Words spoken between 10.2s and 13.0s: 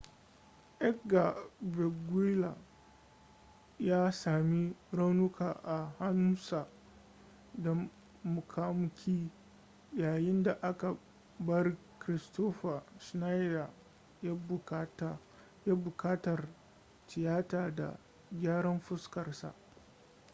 da aka bar kristoffer